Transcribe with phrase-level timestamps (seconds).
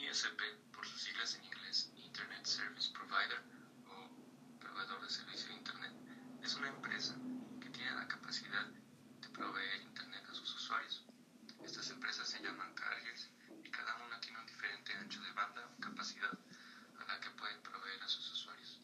[0.00, 0.40] ISP,
[0.72, 3.42] por sus siglas en inglés, Internet Service Provider
[3.86, 5.92] o proveedor de servicio de Internet,
[6.42, 7.14] es una empresa
[7.60, 11.04] que tiene la capacidad de proveer Internet a sus usuarios.
[11.62, 13.28] Estas empresas se llaman carriers
[13.62, 16.32] y cada una tiene un diferente ancho de banda o capacidad
[16.98, 18.80] a la que pueden proveer a sus usuarios.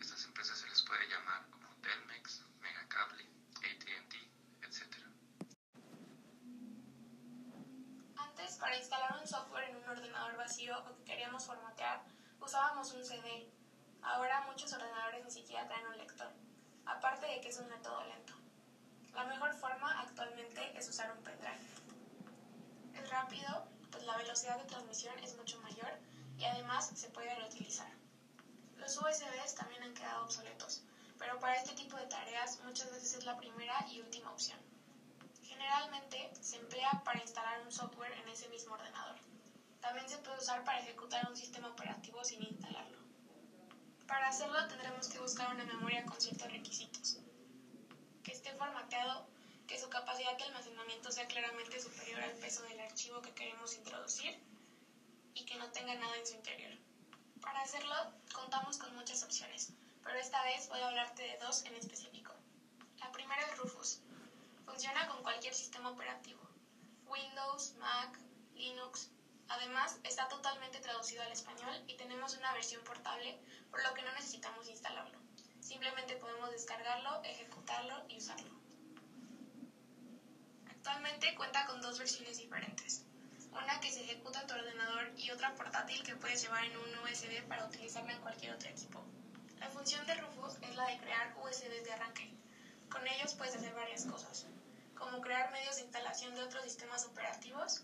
[0.00, 1.05] Estas empresas se les puede
[8.66, 12.02] para instalar un software en un ordenador vacío o que queríamos formatear,
[12.40, 13.48] usábamos un CD.
[14.02, 16.32] Ahora muchos ordenadores ni siquiera traen un lector,
[16.84, 18.32] aparte de que es un método lento.
[19.14, 21.64] La mejor forma actualmente es usar un pendrive.
[22.92, 25.92] Es rápido, pues la velocidad de transmisión es mucho mayor
[26.36, 27.92] y además se puede reutilizar.
[28.78, 30.82] Los USBs también han quedado obsoletos,
[31.20, 34.58] pero para este tipo de tareas muchas veces es la primera y última opción.
[35.56, 39.16] Generalmente se emplea para instalar un software en ese mismo ordenador.
[39.86, 42.98] También se puede usar para ejecutar un sistema operativo sin instalarlo.
[44.08, 47.20] Para hacerlo tendremos que buscar una memoria con ciertos requisitos.
[48.24, 49.28] Que esté formateado,
[49.68, 54.36] que su capacidad de almacenamiento sea claramente superior al peso del archivo que queremos introducir
[55.34, 56.72] y que no tenga nada en su interior.
[57.40, 57.94] Para hacerlo
[58.34, 62.34] contamos con muchas opciones, pero esta vez voy a hablarte de dos en específico.
[62.98, 64.00] La primera es Rufus.
[64.64, 66.40] Funciona con cualquier sistema operativo.
[67.06, 68.18] Windows, Mac,
[68.56, 69.10] Linux,
[69.48, 73.38] Además, está totalmente traducido al español y tenemos una versión portable,
[73.70, 75.18] por lo que no necesitamos instalarlo.
[75.60, 78.50] Simplemente podemos descargarlo, ejecutarlo y usarlo.
[80.68, 83.04] Actualmente cuenta con dos versiones diferentes.
[83.50, 86.98] Una que se ejecuta en tu ordenador y otra portátil que puedes llevar en un
[86.98, 89.04] USB para utilizarla en cualquier otro equipo.
[89.58, 92.30] La función de Rufus es la de crear USBs de arranque.
[92.90, 94.46] Con ellos puedes hacer varias cosas,
[94.94, 97.82] como crear medios de instalación de otros sistemas operativos,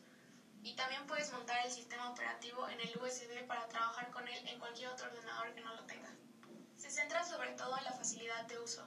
[0.62, 4.58] y también puedes montar el sistema operativo en el USB para trabajar con él en
[4.60, 6.10] cualquier otro ordenador que no lo tenga.
[6.77, 8.86] Se centra sobre todo en la facilidad de uso,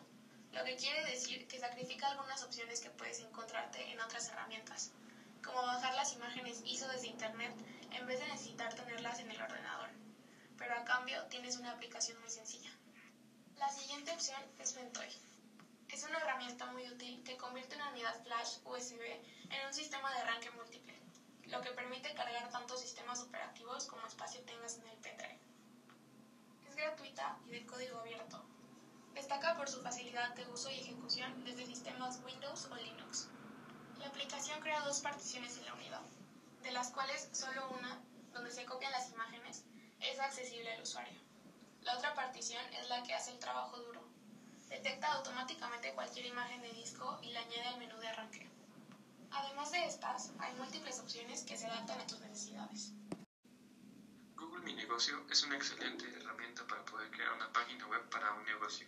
[0.54, 4.92] lo que quiere decir que sacrifica algunas opciones que puedes encontrarte en otras herramientas,
[5.44, 7.54] como bajar las imágenes ISO desde Internet
[7.92, 9.90] en vez de necesitar tenerlas en el ordenador,
[10.58, 12.72] pero a cambio tienes una aplicación muy sencilla.
[13.58, 15.10] La siguiente opción es Ventoy.
[15.90, 19.02] Es una herramienta muy útil que convierte una unidad flash USB
[19.50, 21.05] en un sistema de arranque múltiple
[21.48, 25.40] lo que permite cargar tantos sistemas operativos como espacio tengas en el pendrive.
[26.68, 28.44] Es gratuita y de código abierto.
[29.14, 33.28] Destaca por su facilidad de uso y ejecución desde sistemas Windows o Linux.
[34.00, 36.02] La aplicación crea dos particiones en la unidad,
[36.64, 38.02] de las cuales solo una,
[38.34, 39.64] donde se copian las imágenes,
[40.02, 41.20] es accesible al usuario.
[41.82, 44.04] La otra partición es la que hace el trabajo duro.
[44.68, 48.50] Detecta automáticamente cualquier imagen de disco y la añade al menú de arranque.
[49.38, 52.94] Además de estas, hay múltiples opciones que se adaptan a tus necesidades.
[54.36, 58.46] Google Mi Negocio es una excelente herramienta para poder crear una página web para un
[58.46, 58.88] negocio.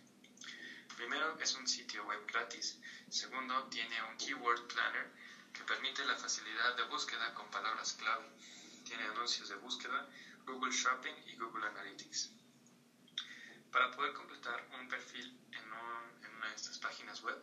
[0.96, 2.80] Primero, es un sitio web gratis.
[3.10, 5.12] Segundo, tiene un Keyword Planner
[5.52, 8.24] que permite la facilidad de búsqueda con palabras clave.
[8.84, 10.08] Tiene anuncios de búsqueda,
[10.46, 12.30] Google Shopping y Google Analytics.
[13.70, 17.36] Para poder completar un perfil en, en una de estas páginas web,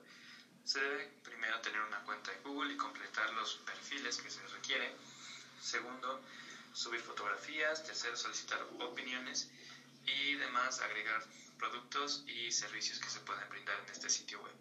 [0.66, 4.92] se debe primero tener una cuenta de Google y completar los perfiles que se requieren.
[5.62, 6.22] Segundo,
[6.74, 7.84] subir fotografías.
[7.84, 9.50] Tercero, solicitar opiniones.
[10.06, 11.24] Y demás, agregar
[11.58, 14.53] productos y servicios que se pueden brindar en este sitio web.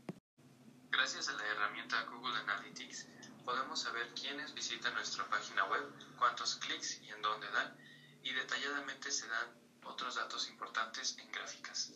[0.90, 3.06] Gracias a la herramienta Google Analytics,
[3.44, 5.82] podemos saber quiénes visitan nuestra página web,
[6.18, 7.76] cuántos clics y en dónde dan,
[8.22, 9.48] y detalladamente se dan
[9.82, 11.92] otros datos importantes en gráficas.